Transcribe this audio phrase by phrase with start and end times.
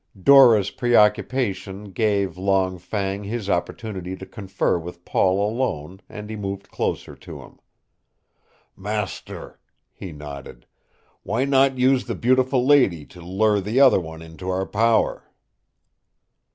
[0.19, 6.71] Dora's preoccupation gave Long Fang his opportunity to confer with Paul alone and he moved
[6.71, 7.59] closer to him.
[8.75, 9.59] "Master,"
[9.93, 10.65] he nodded,
[11.21, 15.29] "why not use the beautiful lady to lure the other one into our power?"